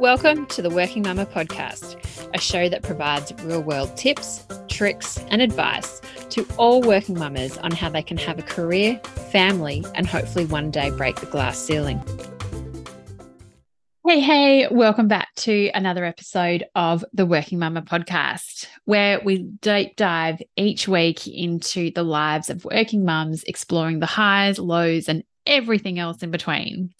[0.00, 1.96] Welcome to the Working Mumma podcast,
[2.34, 7.70] a show that provides real world tips, tricks, and advice to all working mamas on
[7.70, 8.98] how they can have a career,
[9.30, 12.02] family, and hopefully one day break the glass ceiling.
[14.04, 19.94] Hey, hey, welcome back to another episode of the Working Mumma podcast, where we deep
[19.94, 26.00] dive each week into the lives of working mums, exploring the highs, lows, and everything
[26.00, 26.90] else in between.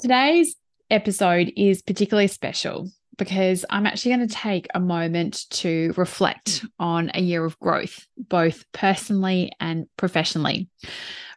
[0.00, 0.56] Today's
[0.90, 2.88] episode is particularly special
[3.18, 8.06] because I'm actually going to take a moment to reflect on a year of growth,
[8.16, 10.68] both personally and professionally.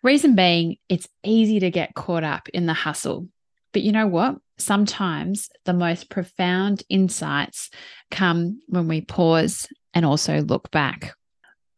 [0.03, 3.29] Reason being, it's easy to get caught up in the hustle.
[3.71, 4.35] But you know what?
[4.57, 7.69] Sometimes the most profound insights
[8.11, 11.13] come when we pause and also look back.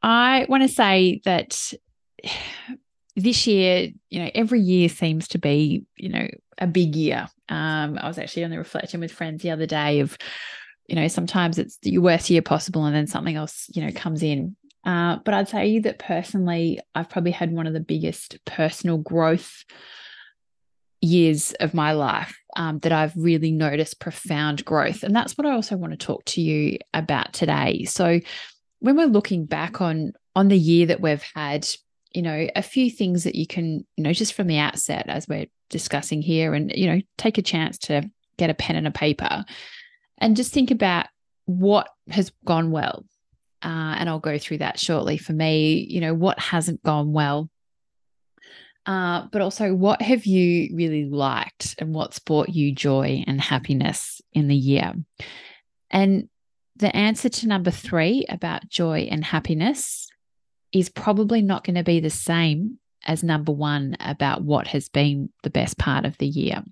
[0.01, 1.73] I want to say that
[3.15, 7.27] this year, you know, every year seems to be, you know, a big year.
[7.49, 10.17] Um, I was actually on the reflection with friends the other day of,
[10.87, 14.23] you know, sometimes it's the worst year possible and then something else, you know, comes
[14.23, 14.55] in.
[14.83, 19.63] Uh, but I'd say that personally, I've probably had one of the biggest personal growth
[21.01, 25.03] years of my life um, that I've really noticed profound growth.
[25.03, 27.85] And that's what I also want to talk to you about today.
[27.85, 28.19] So
[28.79, 31.67] when we're looking back on on the year that we've had,
[32.13, 35.27] you know, a few things that you can, you know, just from the outset as
[35.27, 38.91] we're discussing here and, you know, take a chance to get a pen and a
[38.91, 39.45] paper
[40.17, 41.07] and just think about
[41.45, 43.05] what has gone well.
[43.63, 47.49] Uh, and I'll go through that shortly for me, you know, what hasn't gone well.
[48.85, 54.21] Uh, but also, what have you really liked and what's brought you joy and happiness
[54.33, 54.93] in the year?
[55.91, 56.29] And
[56.77, 60.07] the answer to number three about joy and happiness
[60.73, 65.29] is probably not going to be the same as number one about what has been
[65.43, 66.63] the best part of the year.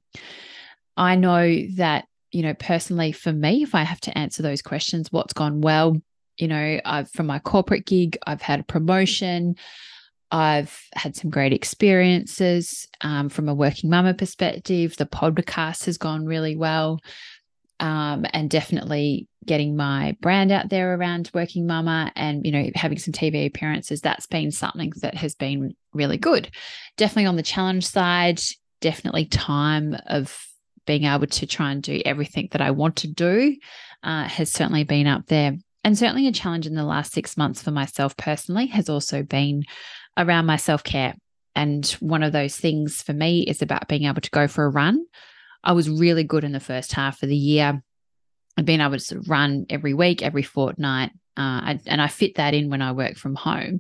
[0.96, 5.12] I know that, you know, personally for me, if I have to answer those questions,
[5.12, 5.96] what's gone well,
[6.38, 9.56] you know, I've from my corporate gig, I've had a promotion.
[10.32, 14.96] I've had some great experiences um, from a working mumma perspective.
[14.96, 17.00] The podcast has gone really well.
[17.80, 23.00] Um, and definitely getting my brand out there around working mumma and you know having
[23.00, 26.52] some tv appearances that's been something that has been really good.
[26.98, 28.40] Definitely on the challenge side
[28.80, 30.46] definitely time of
[30.86, 33.56] being able to try and do everything that i want to do
[34.04, 35.58] uh, has certainly been up there.
[35.84, 39.64] And certainly a challenge in the last six months for myself personally has also been
[40.16, 41.16] around my self-care.
[41.56, 44.70] And one of those things for me is about being able to go for a
[44.70, 45.04] run.
[45.64, 47.82] I was really good in the first half of the year
[48.60, 51.12] and being able to run every week, every fortnight.
[51.38, 53.80] Uh, I, and I fit that in when I work from home.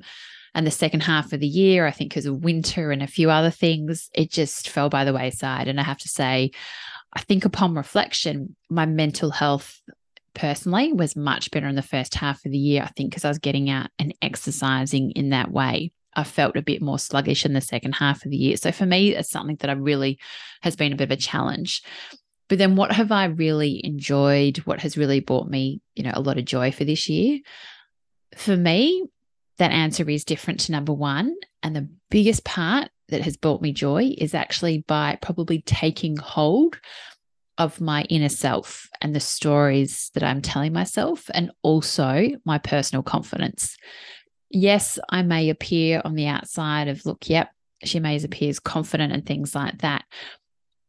[0.55, 3.29] And the second half of the year, I think because of winter and a few
[3.29, 5.67] other things, it just fell by the wayside.
[5.67, 6.51] And I have to say,
[7.11, 9.81] I think upon reflection, my mental health
[10.33, 12.83] personally was much better in the first half of the year.
[12.83, 15.91] I think because I was getting out and exercising in that way.
[16.13, 18.55] I felt a bit more sluggish in the second half of the year.
[18.55, 20.19] So for me, it's something that I really
[20.61, 21.83] has been a bit of a challenge.
[22.49, 24.57] But then what have I really enjoyed?
[24.59, 27.39] What has really brought me, you know, a lot of joy for this year?
[28.35, 29.05] For me,
[29.57, 31.35] that answer is different to number one.
[31.63, 36.79] And the biggest part that has brought me joy is actually by probably taking hold
[37.57, 43.03] of my inner self and the stories that I'm telling myself, and also my personal
[43.03, 43.75] confidence.
[44.49, 47.51] Yes, I may appear on the outside of, look, yep,
[47.83, 50.05] she may appear confident and things like that.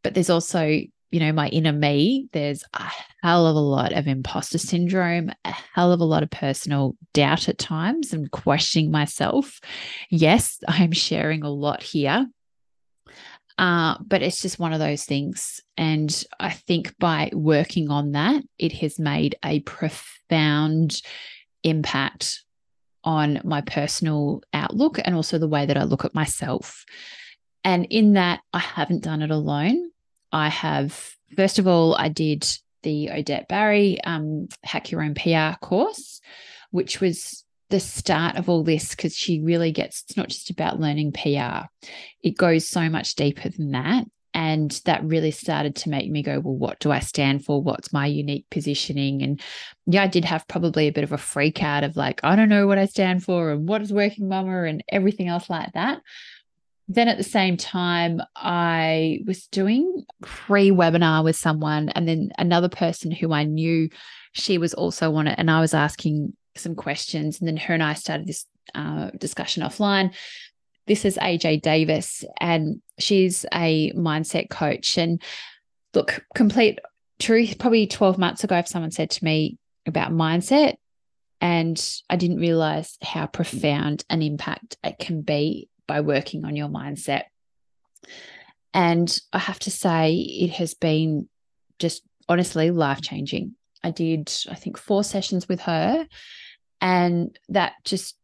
[0.05, 2.89] But there's also you know, my inner me, there's a
[3.23, 7.49] hell of a lot of imposter syndrome, a hell of a lot of personal doubt
[7.49, 9.61] at times and questioning myself.
[10.09, 12.29] Yes, I'm sharing a lot here.
[13.59, 15.61] Uh, but it's just one of those things.
[15.77, 21.03] And I think by working on that, it has made a profound
[21.63, 22.43] impact
[23.05, 26.85] on my personal outlook and also the way that I look at myself.
[27.65, 29.91] And in that, I haven't done it alone.
[30.33, 32.47] I have, first of all, I did
[32.83, 36.21] the Odette Barry um, Hack Your Own PR course,
[36.71, 40.81] which was the start of all this because she really gets it's not just about
[40.81, 41.67] learning PR,
[42.23, 44.05] it goes so much deeper than that.
[44.33, 47.61] And that really started to make me go, well, what do I stand for?
[47.61, 49.23] What's my unique positioning?
[49.23, 49.41] And
[49.87, 52.49] yeah, I did have probably a bit of a freak out of like, I don't
[52.49, 56.01] know what I stand for and what is working mumma and everything else like that
[56.91, 62.69] then at the same time, I was doing pre webinar with someone, and then another
[62.69, 63.89] person who I knew,
[64.33, 67.83] she was also on it, and I was asking some questions, and then her and
[67.83, 68.45] I started this
[68.75, 70.13] uh, discussion offline.
[70.89, 74.99] This is AJ Davis, and she's a mindset coach.
[74.99, 75.23] And
[75.95, 76.81] look, complete
[77.21, 80.75] truth, probably 12 months ago, if someone said to me about mindset,
[81.41, 86.69] and I didn't realize how profound an impact it can be by working on your
[86.69, 87.25] mindset.
[88.73, 91.29] And I have to say, it has been
[91.81, 93.57] just honestly life changing.
[93.83, 96.07] I did, I think, four sessions with her,
[96.81, 98.17] and that just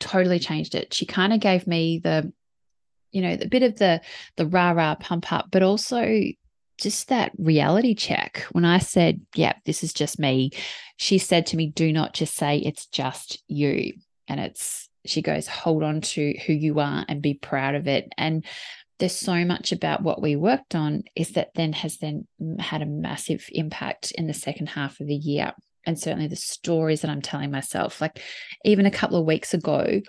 [0.00, 0.92] totally changed it.
[0.92, 2.32] She kind of gave me the,
[3.12, 4.00] you know, the bit of the
[4.36, 6.20] the rah rah pump up, but also
[6.78, 8.44] just that reality check.
[8.50, 10.50] When I said, "Yeah, this is just me,"
[10.96, 13.92] she said to me, "Do not just say it's just you."
[14.26, 18.08] And it's she goes, "Hold on to who you are and be proud of it."
[18.16, 18.44] And
[18.98, 22.26] there's so much about what we worked on is that then has then
[22.58, 25.52] had a massive impact in the second half of the year.
[25.86, 28.22] And certainly the stories that i'm telling myself like
[28.64, 30.00] even a couple of weeks ago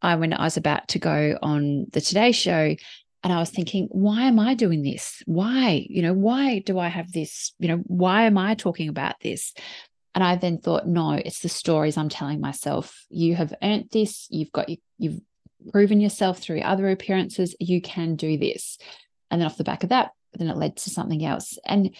[0.00, 2.76] i when i was about to go on the today show
[3.24, 5.22] and i was thinking why am i doing this?
[5.26, 5.84] Why?
[5.88, 7.52] You know why do i have this?
[7.58, 9.54] You know why am i talking about this
[10.14, 14.26] and i then thought no it's the stories i'm telling myself you have earned this
[14.30, 14.68] you've got
[14.98, 15.20] you've
[15.72, 18.78] proven yourself through other appearances, you can do this.
[19.30, 21.58] And then off the back of that, then it led to something else.
[21.64, 21.94] And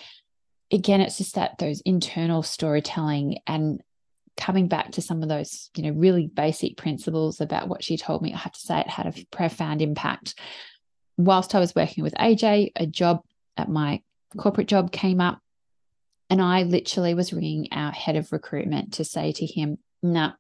[0.70, 3.80] again, it's just that those internal storytelling and
[4.36, 8.22] coming back to some of those, you know, really basic principles about what she told
[8.22, 10.34] me, I have to say it had a profound impact.
[11.16, 13.22] Whilst I was working with AJ, a job
[13.56, 14.02] at my
[14.36, 15.38] corporate job came up,
[16.34, 20.32] and I literally was ringing our head of recruitment to say to him, nah,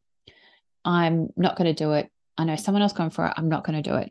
[0.84, 2.10] I'm not going to do it.
[2.36, 3.34] I know someone else going for it.
[3.36, 4.10] I'm not going to do it.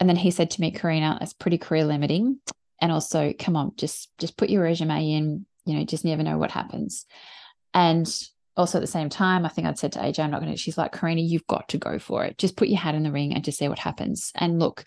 [0.00, 2.38] And then he said to me, Carina, it's pretty career limiting.
[2.80, 5.44] And also, come on, just just put your resume in.
[5.66, 7.04] You know, just never know what happens.
[7.74, 8.10] And
[8.56, 10.56] also at the same time, I think I'd said to AJ, I'm not going to.
[10.56, 12.38] She's like, Carina, you've got to go for it.
[12.38, 14.32] Just put your hat in the ring and just see what happens.
[14.34, 14.86] And look,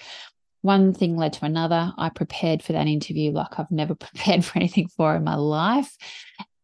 [0.66, 1.94] one thing led to another.
[1.98, 5.96] I prepared for that interview like I've never prepared for anything for in my life.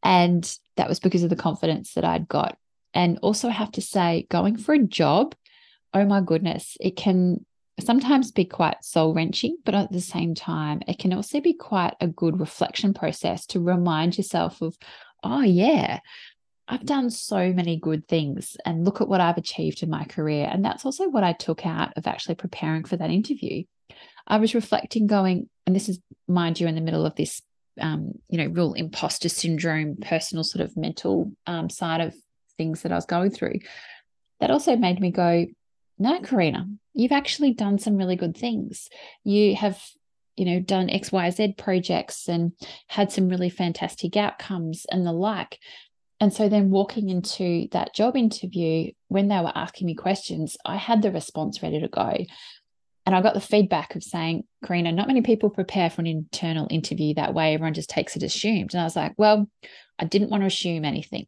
[0.04, 0.44] And
[0.78, 2.58] that was because of the confidence that I'd got.
[2.94, 5.36] And also, I have to say, going for a job
[5.94, 7.46] oh my goodness, it can
[7.80, 11.96] sometimes be quite soul wrenching, but at the same time, it can also be quite
[12.00, 14.78] a good reflection process to remind yourself of,
[15.24, 16.00] oh, yeah,
[16.68, 20.48] I've done so many good things and look at what I've achieved in my career.
[20.50, 23.64] And that's also what I took out of actually preparing for that interview.
[24.28, 27.42] I was reflecting, going, and this is, mind you, in the middle of this,
[27.80, 32.14] um, you know, real imposter syndrome, personal sort of mental um, side of
[32.58, 33.60] things that I was going through.
[34.40, 35.46] That also made me go,
[36.00, 38.90] no, Carina, you've actually done some really good things.
[39.24, 39.82] You have,
[40.36, 42.54] you know, done XYZ projects and
[42.88, 45.60] had some really fantastic outcomes and the like.
[46.20, 50.78] And so then walking into that job interview, when they were asking me questions, I
[50.78, 52.16] had the response ready to go.
[53.06, 56.68] And I got the feedback of saying, Carina, not many people prepare for an internal
[56.70, 57.54] interview that way.
[57.54, 58.74] Everyone just takes it assumed.
[58.74, 59.48] And I was like, well,
[59.98, 61.26] I didn't want to assume anything.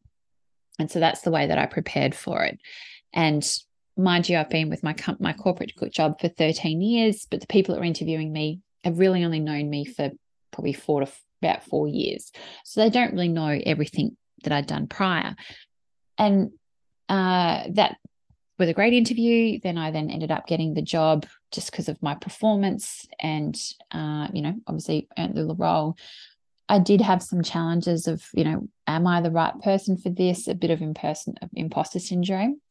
[0.79, 2.59] And so that's the way that I prepared for it.
[3.11, 3.43] And
[3.97, 7.73] mind you, I've been with my my corporate job for 13 years, but the people
[7.73, 10.11] that were interviewing me have really only known me for
[10.51, 12.31] probably four to f- about four years.
[12.65, 15.35] So they don't really know everything that I'd done prior.
[16.17, 16.51] And
[17.09, 17.97] uh, that
[18.63, 19.59] was a great interview.
[19.59, 23.55] Then I then ended up getting the job just because of my performance and,
[23.91, 25.97] uh, you know, obviously earned the role.
[26.69, 30.47] I did have some challenges of, you know, am I the right person for this?
[30.47, 32.61] A bit of in-person imposter syndrome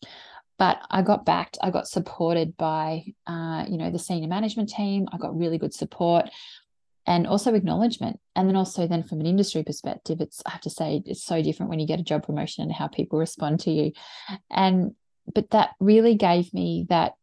[0.59, 1.59] but I got backed.
[1.61, 5.09] I got supported by, uh, you know, the senior management team.
[5.13, 6.31] I got really good support
[7.05, 8.21] and also acknowledgement.
[8.37, 11.43] And then also then from an industry perspective, it's, I have to say, it's so
[11.43, 13.93] different when you get a job promotion and how people respond to you.
[14.51, 14.95] And,
[15.33, 17.15] but that really gave me that,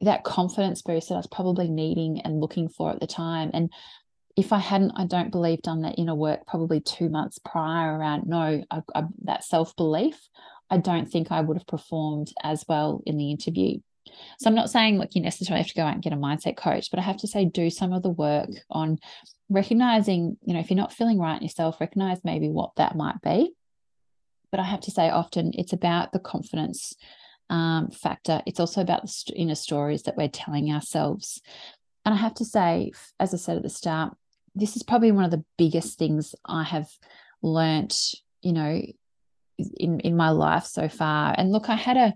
[0.00, 3.50] that confidence boost that I was probably needing and looking for at the time.
[3.52, 3.70] And
[4.36, 8.26] if I hadn't, I don't believe done that inner work probably two months prior around
[8.26, 10.28] no, I, I, that self belief,
[10.70, 13.78] I don't think I would have performed as well in the interview.
[14.38, 16.56] So I'm not saying like you necessarily have to go out and get a mindset
[16.56, 18.98] coach, but I have to say do some of the work on
[19.48, 23.20] recognizing, you know, if you're not feeling right in yourself, recognize maybe what that might
[23.22, 23.52] be.
[24.54, 26.94] But I have to say often it's about the confidence
[27.50, 28.40] um, factor.
[28.46, 31.42] It's also about the st- inner stories that we're telling ourselves.
[32.04, 34.16] And I have to say, as I said at the start,
[34.54, 36.88] this is probably one of the biggest things I have
[37.42, 38.80] learnt, you know,
[39.58, 41.34] in in my life so far.
[41.36, 42.14] And look, I had a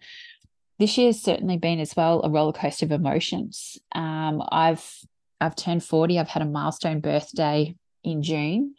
[0.79, 3.79] this year's certainly been as well a roller coaster of emotions.
[3.97, 4.89] Um, I've
[5.41, 6.21] I've turned forty.
[6.21, 8.77] I've had a milestone birthday in June,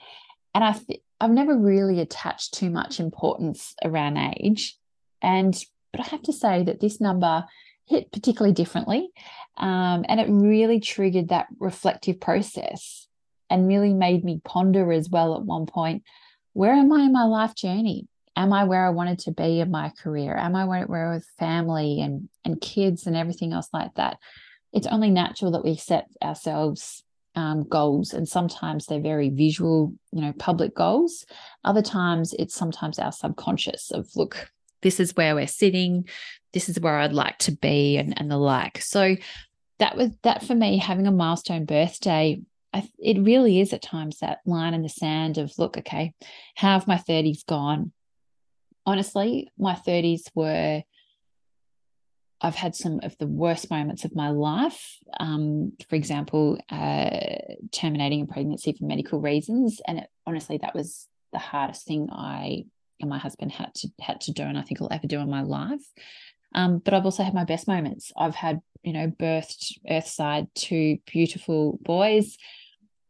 [0.56, 4.78] and I th- I've never really attached too much importance around age.
[5.22, 5.54] And
[5.92, 7.46] but I have to say that this number
[7.86, 9.10] hit particularly differently,
[9.58, 13.08] um, and it really triggered that reflective process.
[13.50, 16.04] and really made me ponder as well at one point
[16.54, 18.08] where am I in my life journey?
[18.36, 20.36] Am I where I wanted to be in my career?
[20.36, 24.18] Am I where, where with family and and kids and everything else like that?
[24.72, 27.04] It's only natural that we set ourselves
[27.36, 31.26] um, goals, and sometimes they're very visual, you know, public goals.
[31.64, 36.08] Other times, it's sometimes our subconscious of look, this is where we're sitting,
[36.54, 38.82] this is where I'd like to be, and and the like.
[38.82, 39.16] So
[39.80, 42.40] that was that for me having a milestone birthday
[42.72, 46.14] I, it really is at times that line in the sand of look okay
[46.56, 47.92] how have my 30s gone
[48.86, 50.84] honestly my 30s were
[52.42, 57.10] i've had some of the worst moments of my life um, for example uh,
[57.72, 62.64] terminating a pregnancy for medical reasons and it, honestly that was the hardest thing i
[63.02, 65.30] and my husband had to had to do and i think i'll ever do in
[65.30, 65.84] my life
[66.56, 68.12] um, but I've also had my best moments.
[68.18, 72.38] I've had, you know, birthed Earthside two beautiful boys.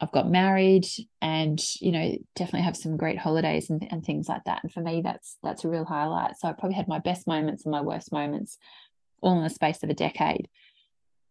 [0.02, 0.88] I've got married
[1.22, 4.64] and, you know, definitely have some great holidays and, and things like that.
[4.64, 6.38] And for me, that's that's a real highlight.
[6.38, 8.58] So I probably had my best moments and my worst moments
[9.22, 10.48] all in the space of a decade.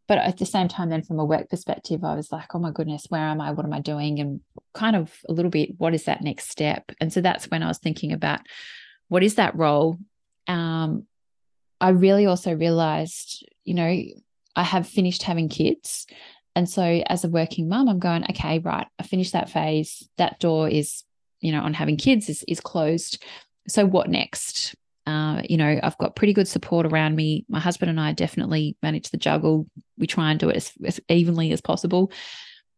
[0.07, 2.71] But at the same time, then from a work perspective, I was like, oh my
[2.71, 3.51] goodness, where am I?
[3.51, 4.19] What am I doing?
[4.21, 4.41] And
[4.73, 6.91] kind of a little bit, what is that next step?
[6.99, 8.41] And so that's when I was thinking about
[9.09, 9.99] what is that role?
[10.47, 11.07] Um,
[11.81, 14.03] I really also realized, you know,
[14.57, 16.07] I have finished having kids.
[16.57, 20.09] And so as a working mum, I'm going, okay, right, I finished that phase.
[20.17, 21.05] That door is,
[21.41, 23.23] you know, on having kids is, is closed.
[23.69, 24.75] So what next?
[25.09, 27.47] Uh, you know, I've got pretty good support around me.
[27.49, 29.67] My husband and I definitely manage the juggle.
[29.97, 32.13] We try and do it as, as evenly as possible.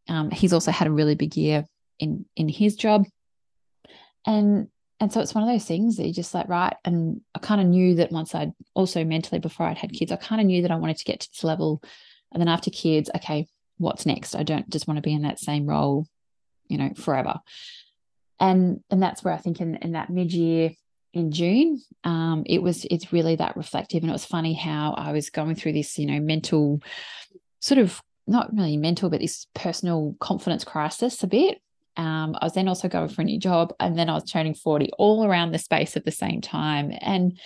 [0.08, 1.64] Um, he's also had a really big year
[1.98, 3.04] in in his job,
[4.24, 4.68] and
[5.00, 7.60] and so it's one of those things that you just like right and i kind
[7.60, 10.60] of knew that once i'd also mentally before i'd had kids i kind of knew
[10.60, 11.82] that i wanted to get to this level
[12.32, 13.46] and then after kids okay
[13.78, 16.06] what's next i don't just want to be in that same role
[16.68, 17.40] you know forever
[18.38, 20.70] and and that's where i think in, in that mid-year
[21.12, 25.12] in june um, it was it's really that reflective and it was funny how i
[25.12, 26.80] was going through this you know mental
[27.60, 31.60] sort of not really mental but this personal confidence crisis a bit
[31.96, 34.54] um, I was then also going for a new job, and then I was turning
[34.54, 36.92] 40 all around the space at the same time.
[37.00, 37.38] And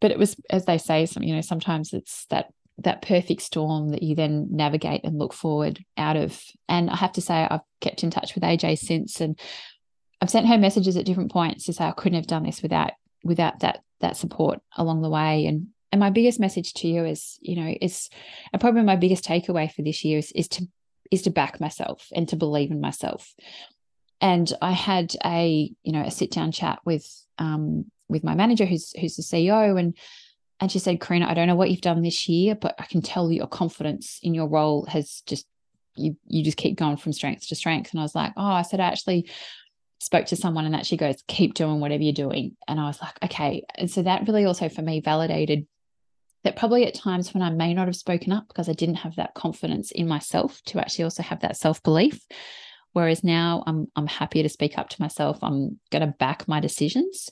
[0.00, 3.90] but it was, as they say, some you know, sometimes it's that that perfect storm
[3.90, 6.40] that you then navigate and look forward out of.
[6.68, 9.38] And I have to say, I've kept in touch with AJ since, and
[10.20, 12.92] I've sent her messages at different points to say I couldn't have done this without
[13.24, 15.46] without that that support along the way.
[15.46, 18.10] And and my biggest message to you is, you know, is
[18.52, 20.68] and probably my biggest takeaway for this year is, is to
[21.10, 23.34] is to back myself and to believe in myself.
[24.20, 27.06] And I had a, you know, a sit down chat with
[27.38, 29.96] um with my manager who's who's the CEO and
[30.60, 33.00] and she said, Carina, I don't know what you've done this year, but I can
[33.00, 35.46] tell your confidence in your role has just
[35.94, 37.92] you you just keep going from strength to strength.
[37.92, 39.30] And I was like, oh, I said I actually
[39.98, 42.56] spoke to someone and that she goes, keep doing whatever you're doing.
[42.66, 43.64] And I was like, okay.
[43.74, 45.66] And so that really also for me validated
[46.44, 49.16] that probably at times when I may not have spoken up because I didn't have
[49.16, 52.24] that confidence in myself to actually also have that self belief.
[52.92, 55.38] Whereas now I'm I'm happy to speak up to myself.
[55.42, 57.28] I'm going to back my decisions,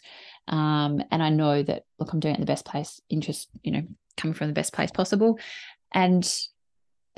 [0.48, 3.72] um, and I know that look, I'm doing it in the best place, interest, you
[3.72, 3.82] know,
[4.16, 5.38] coming from the best place possible,
[5.92, 6.28] and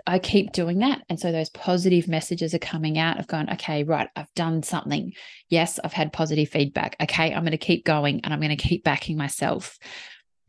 [0.08, 1.02] I keep doing that.
[1.10, 5.12] And so those positive messages are coming out of going, okay, right, I've done something.
[5.50, 6.96] Yes, I've had positive feedback.
[7.02, 9.78] Okay, I'm going to keep going and I'm going to keep backing myself.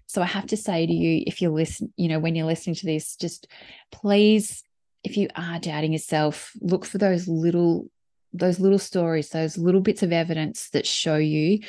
[0.08, 2.78] So I have to say to you, if you're listening, you know, when you're listening
[2.78, 3.48] to this, just
[3.92, 4.64] please,
[5.04, 7.90] if you are doubting yourself, look for those little,
[8.32, 11.60] those little stories, those little bits of evidence that show you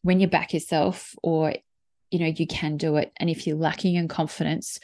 [0.00, 1.54] when you back yourself or
[2.10, 4.78] you know you can do it and if you're lacking in confidence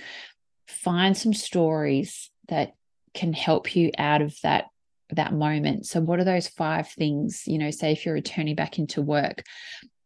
[0.67, 2.75] find some stories that
[3.14, 4.66] can help you out of that
[5.12, 8.78] that moment so what are those five things you know say if you're returning back
[8.78, 9.42] into work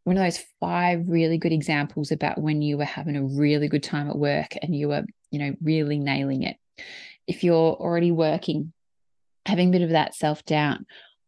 [0.05, 3.83] one of those five really good examples about when you were having a really good
[3.83, 6.57] time at work and you were, you know, really nailing it.
[7.27, 8.71] If you're already working,
[9.47, 10.77] having a bit of that self doubt,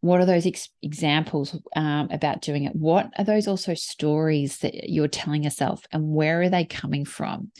[0.01, 2.75] what are those ex- examples um, about doing it?
[2.75, 7.51] What are those also stories that you're telling yourself and where are they coming from?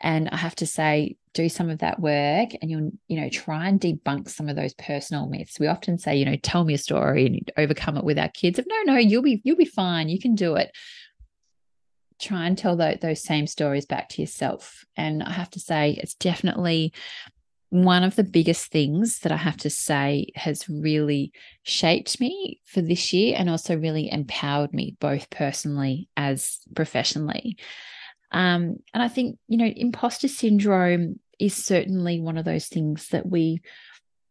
[0.00, 3.68] And I have to say, do some of that work and you'll, you know, try
[3.68, 5.60] and debunk some of those personal myths.
[5.60, 8.58] We often say, you know, tell me a story and overcome it with our kids.
[8.58, 10.08] Of no, no, you'll be you'll be fine.
[10.08, 10.70] You can do it.
[12.20, 14.84] Try and tell those, those same stories back to yourself.
[14.96, 16.92] And I have to say, it's definitely
[17.70, 21.32] one of the biggest things that I have to say has really
[21.64, 27.56] shaped me for this year and also really empowered me both personally as professionally.
[28.30, 33.26] Um, and I think, you know, imposter syndrome is certainly one of those things that
[33.26, 33.60] we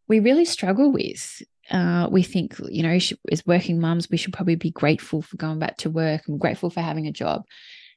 [0.07, 1.41] we really struggle with.
[1.71, 2.97] uh, we think, you know,
[3.31, 6.69] as working mums, we should probably be grateful for going back to work and grateful
[6.69, 7.43] for having a job.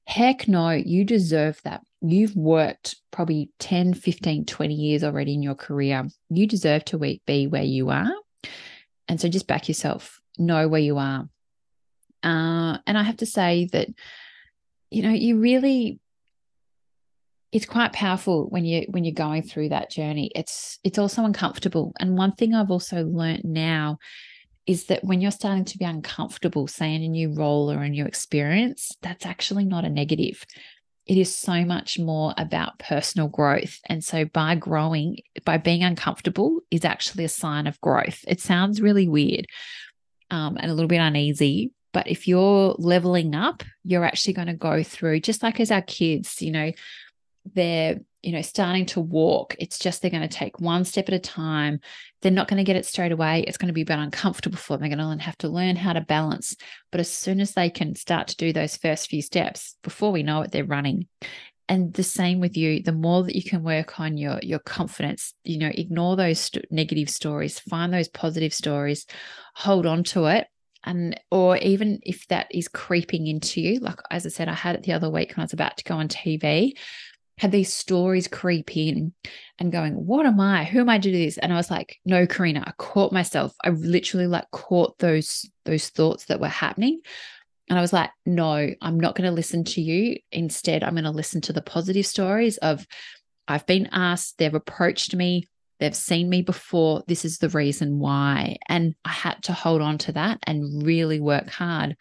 [0.07, 1.83] Heck no, you deserve that.
[2.01, 6.07] You've worked probably 10, 15, 20 years already in your career.
[6.31, 8.13] You deserve to be where you are.
[9.09, 11.29] And so just back yourself, know where you are.
[12.23, 13.89] Uh, and I have to say that,
[14.91, 15.99] you know, you really
[17.57, 20.31] it's quite powerful when you when you're going through that journey.
[20.35, 21.95] It's it's also uncomfortable.
[21.99, 23.97] And one thing i've also learned now
[24.67, 28.05] is that when you're starting to be uncomfortable saying a new role or a new
[28.05, 30.45] experience that's actually not a negative.
[31.07, 33.79] It is so much more about personal growth.
[33.87, 38.23] And so by growing by being uncomfortable is actually a sign of growth.
[38.29, 39.47] It sounds really weird
[40.31, 44.53] um, and a little bit uneasy but if you're leveling up, you're actually going to
[44.53, 46.71] go through, just like as our kids, you know,
[47.55, 51.15] they're you know starting to walk it's just they're going to take one step at
[51.15, 51.81] a time.
[52.21, 53.45] They're not going to get it straight away.
[53.47, 54.81] It's going to be a bit uncomfortable for them.
[54.89, 56.57] They're going to have to learn how to balance.
[56.91, 60.25] But as soon as they can start to do those first few steps before we
[60.25, 61.07] know it they're running.
[61.69, 62.83] And the same with you.
[62.83, 66.67] The more that you can work on your your confidence you know ignore those st-
[66.73, 69.07] negative stories find those positive stories
[69.55, 70.49] hold on to it.
[70.83, 74.77] And or even if that is creeping into you like as i said i had
[74.77, 76.75] it the other week when i was about to go on tv
[77.39, 79.13] had these stories creep in
[79.59, 80.65] and going, What am I?
[80.65, 81.39] Who am I to do this?
[81.39, 83.55] And I was like, No, Carina, I caught myself.
[83.65, 87.01] I literally like caught those those thoughts that were happening.
[87.69, 90.19] And I was like, no, I'm not going to listen to you.
[90.31, 92.87] Instead, I'm going to listen to the positive stories of
[93.49, 97.03] I've been asked, they've approached me, they've seen me before.
[97.07, 98.57] This is the reason why.
[98.69, 101.97] And I had to hold on to that and really work hard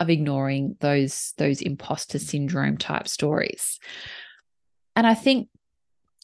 [0.00, 3.80] of ignoring those those imposter syndrome type stories.
[4.98, 5.48] And I think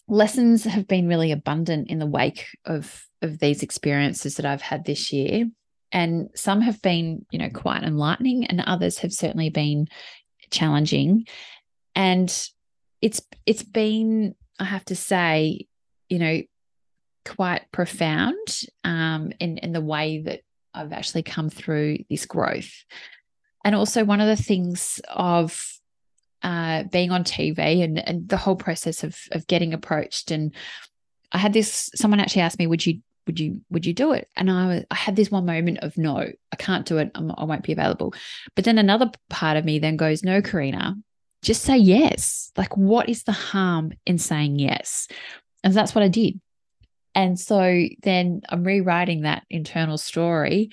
[0.08, 4.84] lessons have been really abundant in the wake of of these experiences that I've had
[4.84, 5.48] this year.
[5.92, 9.86] And some have been, you know, quite enlightening, and others have certainly been
[10.50, 11.26] challenging.
[11.94, 12.28] And
[13.00, 15.68] it's it's been, I have to say,
[16.08, 16.42] you know,
[17.24, 18.48] quite profound
[18.82, 20.40] um, in in the way that
[20.74, 22.72] I've actually come through this growth.
[23.64, 25.73] And also, one of the things of
[26.44, 30.30] uh, being on TV and, and the whole process of of getting approached.
[30.30, 30.54] And
[31.32, 31.90] I had this.
[31.94, 34.94] Someone actually asked me, "Would you would you would you do it?" And I I
[34.94, 37.10] had this one moment of no, I can't do it.
[37.14, 38.14] I'm, I won't be available.
[38.54, 40.94] But then another part of me then goes, "No, Carina,
[41.42, 42.52] just say yes.
[42.56, 45.08] Like, what is the harm in saying yes?"
[45.64, 46.40] And that's what I did.
[47.14, 50.70] And so then I'm rewriting that internal story.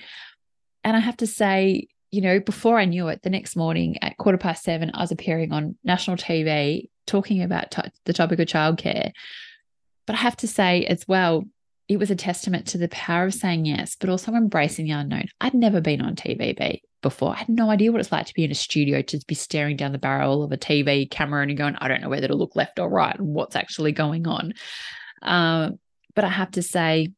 [0.84, 4.18] And I have to say, you know, before I knew it, the next morning at
[4.18, 8.46] quarter past seven, I was appearing on national TV talking about t- the topic of
[8.46, 9.12] childcare.
[10.06, 11.44] But I have to say as well,
[11.88, 15.24] it was a testament to the power of saying yes, but also embracing the unknown.
[15.40, 17.32] I'd never been on TV before.
[17.32, 19.76] I had no idea what it's like to be in a studio, to be staring
[19.76, 22.54] down the barrel of a TV camera and going, I don't know whether to look
[22.54, 24.52] left or right and what's actually going on.
[25.22, 25.78] Um,
[26.14, 27.08] but I have to say,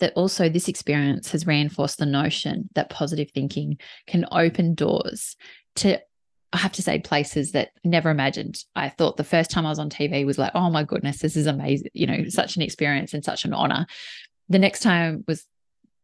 [0.00, 5.36] that also this experience has reinforced the notion that positive thinking can open doors
[5.76, 6.00] to
[6.54, 8.62] I have to say places that never imagined.
[8.76, 11.34] I thought the first time I was on TV was like, oh my goodness, this
[11.34, 12.28] is amazing, you know, mm-hmm.
[12.28, 13.86] such an experience and such an honor.
[14.50, 15.46] The next time was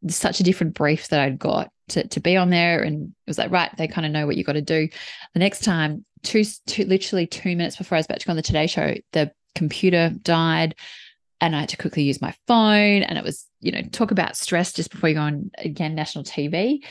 [0.09, 2.83] such a different brief that I'd got to, to be on there.
[2.83, 4.89] And it was like, right, they kind of know what you got to do.
[5.35, 8.37] The next time, two, two, literally two minutes before I was about to go on
[8.37, 10.77] the Today Show, the computer died
[11.41, 13.03] and I had to quickly use my phone.
[13.03, 16.25] And it was, you know, talk about stress just before you go on again national
[16.25, 16.85] TV.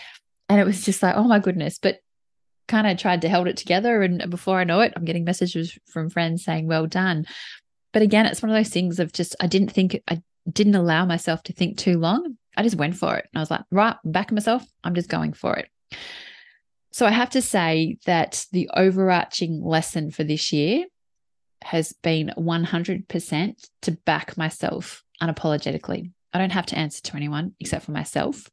[0.50, 1.80] And it was just like, oh my goodness.
[1.80, 2.00] But
[2.68, 4.02] kind of tried to hold it together.
[4.02, 7.26] And before I know it, I'm getting messages from friends saying, well done.
[7.94, 11.06] But again, it's one of those things of just, I didn't think, I didn't allow
[11.06, 12.38] myself to think too long.
[12.56, 13.26] I just went for it.
[13.32, 14.66] And I was like, right, back myself.
[14.84, 15.70] I'm just going for it.
[16.92, 20.86] So I have to say that the overarching lesson for this year
[21.64, 26.12] has been 100% to back myself unapologetically.
[26.34, 28.50] I don't have to answer to anyone except for myself.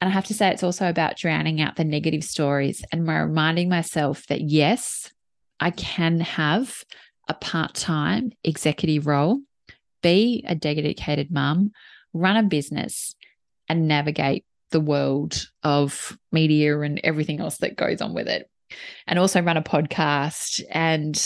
[0.00, 3.68] And I have to say, it's also about drowning out the negative stories and reminding
[3.68, 5.10] myself that yes,
[5.60, 6.84] I can have
[7.28, 9.40] a part time executive role,
[10.02, 11.70] be a dedicated mum,
[12.12, 13.14] run a business,
[13.68, 18.50] and navigate the world of media and everything else that goes on with it.
[19.06, 21.16] And also run a podcast and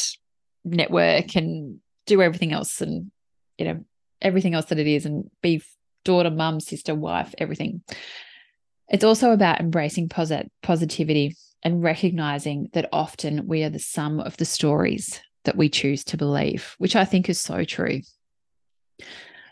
[0.67, 3.11] network and do everything else and
[3.59, 3.85] you know
[4.21, 5.63] everything else that it is and be
[6.05, 7.83] daughter mum sister wife everything
[8.89, 14.37] it's also about embracing posit- positivity and recognizing that often we are the sum of
[14.37, 18.01] the stories that we choose to believe which i think is so true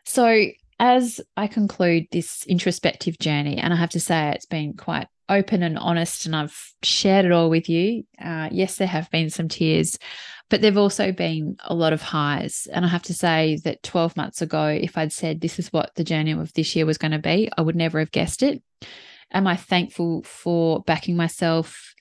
[0.05, 0.47] so
[0.79, 5.63] as I conclude this introspective journey, and I have to say it's been quite open
[5.63, 8.05] and honest, and I've shared it all with you.
[8.23, 9.99] Uh, yes, there have been some tears,
[10.51, 12.69] but there've also been a lot of highs.
[12.73, 15.95] And I have to say that 12 months ago, if I'd said this is what
[15.95, 18.63] the journey of this year was going to be, I would never have guessed it.
[19.33, 21.95] Am I thankful for backing myself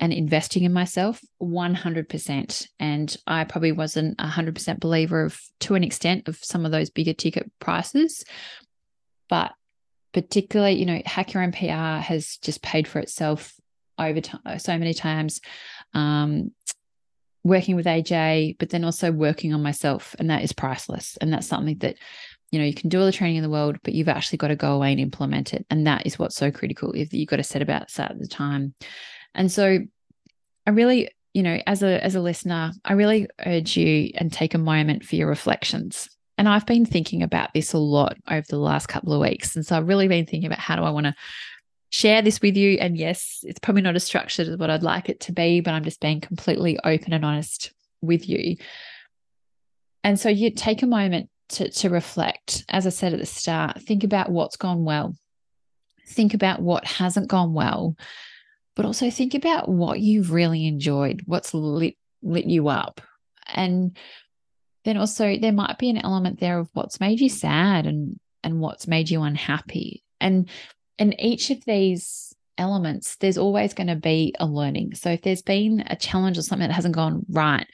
[0.00, 6.26] and investing in myself 100% and i probably wasn't 100% believer of to an extent
[6.26, 8.24] of some of those bigger ticket prices
[9.28, 9.52] but
[10.12, 13.54] particularly you know hack your own pr has just paid for itself
[13.98, 15.40] over time so many times
[15.92, 16.50] um,
[17.42, 21.46] working with aj but then also working on myself and that is priceless and that's
[21.46, 21.96] something that
[22.50, 24.48] you know you can do all the training in the world but you've actually got
[24.48, 27.36] to go away and implement it and that is what's so critical if you've got
[27.36, 28.74] to set about that at the time
[29.34, 29.78] and so
[30.66, 34.54] I really, you know, as a as a listener, I really urge you and take
[34.54, 36.08] a moment for your reflections.
[36.38, 39.56] And I've been thinking about this a lot over the last couple of weeks.
[39.56, 41.14] And so I've really been thinking about how do I want to
[41.90, 42.78] share this with you.
[42.78, 45.74] And yes, it's probably not as structured as what I'd like it to be, but
[45.74, 48.56] I'm just being completely open and honest with you.
[50.02, 52.64] And so you take a moment to, to reflect.
[52.68, 55.14] As I said at the start, think about what's gone well.
[56.08, 57.96] Think about what hasn't gone well
[58.80, 63.02] but also think about what you've really enjoyed, what's lit lit you up.
[63.52, 63.94] And
[64.86, 68.58] then also there might be an element there of what's made you sad and and
[68.58, 70.02] what's made you unhappy.
[70.18, 70.48] And
[71.00, 74.94] in each of these elements, there's always going to be a learning.
[74.94, 77.66] So if there's been a challenge or something that hasn't gone right,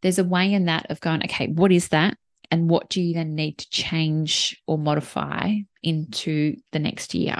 [0.00, 2.16] there's a way in that of going, okay, what is that?
[2.50, 7.36] And what do you then need to change or modify into the next year?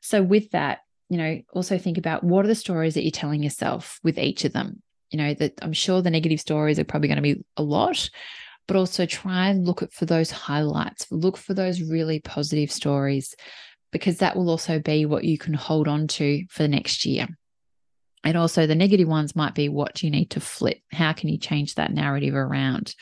[0.00, 3.42] So, with that, you know, also think about what are the stories that you're telling
[3.42, 4.82] yourself with each of them.
[5.10, 8.08] You know, that I'm sure the negative stories are probably going to be a lot,
[8.68, 13.34] but also try and look at for those highlights, look for those really positive stories,
[13.92, 17.28] because that will also be what you can hold on to for the next year.
[18.22, 20.78] And also, the negative ones might be what you need to flip?
[20.92, 22.94] How can you change that narrative around?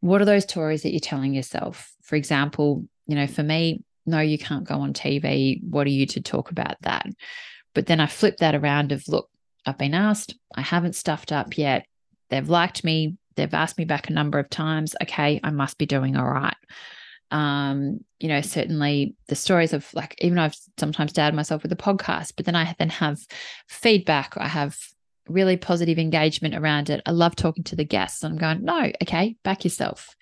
[0.00, 1.92] What are those stories that you're telling yourself?
[2.02, 5.62] For example, you know, for me, no, you can't go on TV.
[5.62, 7.06] What are you to talk about that?
[7.74, 9.28] But then I flip that around of look,
[9.66, 11.86] I've been asked, I haven't stuffed up yet.
[12.30, 13.16] They've liked me.
[13.36, 14.94] They've asked me back a number of times.
[15.02, 16.56] Okay, I must be doing all right.
[17.30, 21.76] Um, you know, certainly the stories of like, even I've sometimes doubted myself with the
[21.76, 23.18] podcast, but then I then have
[23.68, 24.34] feedback.
[24.36, 24.76] I have
[25.28, 27.00] really positive engagement around it.
[27.06, 28.24] I love talking to the guests.
[28.24, 30.14] I'm going, no, okay, back yourself.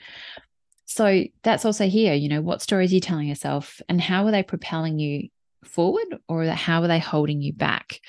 [0.84, 4.30] So that's also here, you know, what stories are you telling yourself and how are
[4.30, 5.28] they propelling you
[5.64, 8.00] forward or how are they holding you back?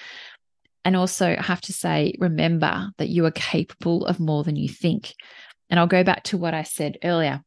[0.85, 4.69] And also, I have to say, remember that you are capable of more than you
[4.69, 5.13] think.
[5.69, 7.43] And I'll go back to what I said earlier.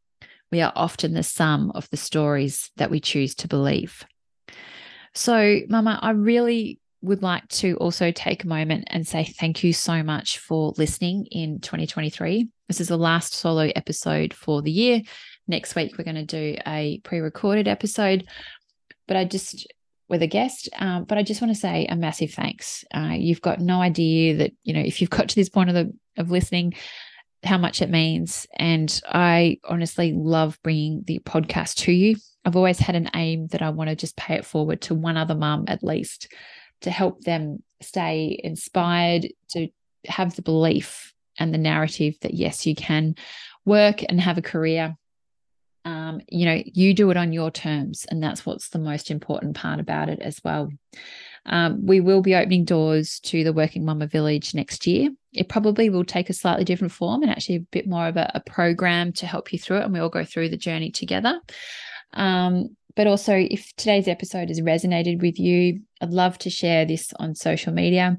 [0.52, 4.04] We are often the sum of the stories that we choose to believe.
[5.14, 9.72] So, Mama, I really would like to also take a moment and say thank you
[9.72, 12.48] so much for listening in 2023.
[12.68, 15.00] This is the last solo episode for the year.
[15.48, 18.26] Next week, we're going to do a pre recorded episode.
[19.08, 19.66] But I just,
[20.08, 22.84] with a guest, um, but I just want to say a massive thanks.
[22.94, 25.74] Uh, you've got no idea that, you know, if you've got to this point of
[25.74, 26.74] the, of listening,
[27.44, 28.46] how much it means.
[28.56, 32.16] And I honestly love bringing the podcast to you.
[32.44, 35.16] I've always had an aim that I want to just pay it forward to one
[35.16, 36.32] other mum at least
[36.82, 39.68] to help them stay inspired, to
[40.06, 43.14] have the belief and the narrative that yes, you can
[43.64, 44.96] work and have a career.
[45.84, 49.56] Um, you know, you do it on your terms, and that's what's the most important
[49.56, 50.70] part about it as well.
[51.46, 55.10] Um, we will be opening doors to the Working Mumma Village next year.
[55.32, 58.30] It probably will take a slightly different form and actually a bit more of a,
[58.34, 61.40] a program to help you through it, and we all go through the journey together.
[62.14, 67.12] Um, but also, if today's episode has resonated with you, I'd love to share this
[67.18, 68.18] on social media.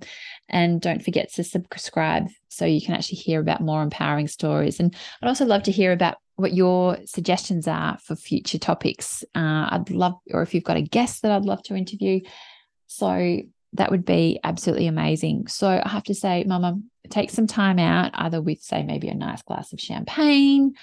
[0.50, 4.80] And don't forget to subscribe so you can actually hear about more empowering stories.
[4.80, 9.24] And I'd also love to hear about what your suggestions are for future topics.
[9.36, 12.22] Uh, I'd love, or if you've got a guest that I'd love to interview.
[12.88, 13.40] So
[13.74, 15.48] that would be absolutely amazing.
[15.48, 19.16] So I have to say, Mama, take some time out, either with, say, maybe a
[19.16, 20.74] nice glass of champagne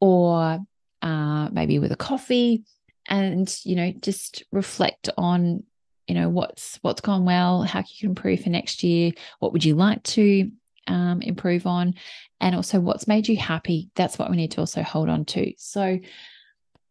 [0.00, 0.60] or
[1.02, 2.64] uh, maybe with a coffee
[3.08, 5.62] and you know just reflect on
[6.06, 9.64] you know what's what's gone well how you can improve for next year what would
[9.64, 10.50] you like to
[10.88, 11.94] um, improve on
[12.40, 15.52] and also what's made you happy that's what we need to also hold on to
[15.56, 15.98] so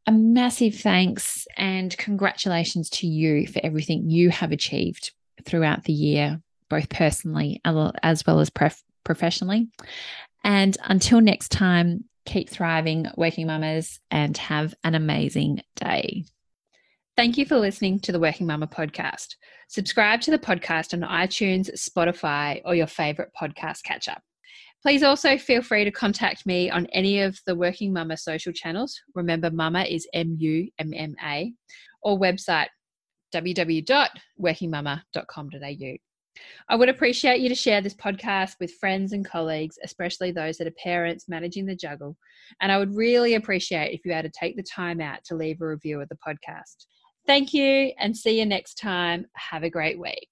[0.08, 5.12] a massive thanks and congratulations to you for everything you have achieved
[5.46, 8.52] throughout the year both personally as well as
[9.04, 9.68] professionally
[10.44, 16.26] and until next time Keep thriving, working mamas, and have an amazing day.
[17.15, 19.36] Thank you for listening to the Working Mumma podcast.
[19.68, 24.15] Subscribe to the podcast on iTunes, Spotify, or your favorite podcast catcher.
[24.86, 29.02] Please also feel free to contact me on any of the Working Mumma social channels.
[29.15, 31.52] Remember, Mumma is M U M M A,
[32.04, 32.67] or website
[33.34, 35.93] www.workingmumma.com.au.
[36.69, 40.67] I would appreciate you to share this podcast with friends and colleagues, especially those that
[40.67, 42.15] are parents managing the juggle.
[42.62, 45.62] And I would really appreciate if you had to take the time out to leave
[45.62, 46.86] a review of the podcast.
[47.26, 49.26] Thank you and see you next time.
[49.34, 50.30] Have a great week.